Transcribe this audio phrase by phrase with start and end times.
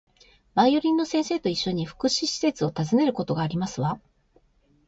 [0.55, 3.99] バイオリンの先生と一緒に、福祉施設を訪ねることがありますわ